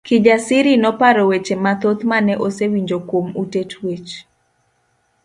[0.07, 4.09] Kijasiri noparo weche mathoth mane osewinjo kuom ute twech.